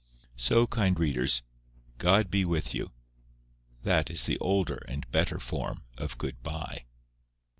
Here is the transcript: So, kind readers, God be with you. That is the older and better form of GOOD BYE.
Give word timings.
So, 0.35 0.65
kind 0.65 0.99
readers, 0.99 1.43
God 1.99 2.31
be 2.31 2.43
with 2.43 2.73
you. 2.73 2.89
That 3.83 4.09
is 4.09 4.25
the 4.25 4.39
older 4.39 4.83
and 4.87 5.05
better 5.11 5.37
form 5.37 5.83
of 5.95 6.17
GOOD 6.17 6.41
BYE. 6.41 6.85